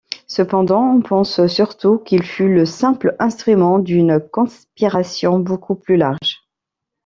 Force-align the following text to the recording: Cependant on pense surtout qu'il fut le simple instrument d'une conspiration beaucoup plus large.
Cependant 0.25 0.81
on 0.95 0.99
pense 1.01 1.45
surtout 1.45 1.99
qu'il 1.99 2.23
fut 2.23 2.51
le 2.51 2.65
simple 2.65 3.15
instrument 3.19 3.77
d'une 3.77 4.19
conspiration 4.19 5.37
beaucoup 5.37 5.75
plus 5.75 5.95
large. 5.95 6.41